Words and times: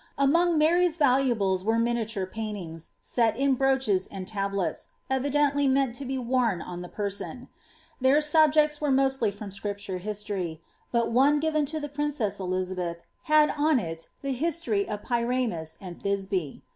Among 0.17 0.57
Mary' 0.57 0.87
talu 0.89 1.31
abies 1.35 1.63
were 1.63 1.77
miniature 1.77 2.25
pahitings, 2.25 2.93
set 3.03 3.37
in 3.37 3.55
bnnichea 3.55 4.07
and 4.09 4.27
tablets, 4.27 4.87
evideodv 5.11 5.69
meant 5.69 5.93
to 5.93 6.05
be 6.05 6.17
worn 6.17 6.59
on 6.59 6.81
the 6.81 6.89
person; 6.89 7.49
their 8.01 8.19
subjects 8.19 8.81
were 8.81 8.89
mostly 8.89 9.29
from 9.29 9.51
Scrip 9.51 9.77
ture 9.77 9.99
histor}% 9.99 10.57
but 10.91 11.11
one 11.11 11.39
given 11.39 11.67
to 11.67 11.79
the 11.79 11.87
princess 11.87 12.39
Elizabeth 12.39 13.03
had 13.25 13.51
on 13.51 13.77
it 13.77 14.09
the 14.23 14.31
his 14.33 14.59
tory 14.59 14.89
of 14.89 15.03
Pyramus 15.03 15.77
and 15.79 16.01
Thisbe. 16.01 16.63